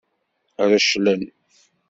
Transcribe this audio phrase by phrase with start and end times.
[0.71, 1.21] Reclen.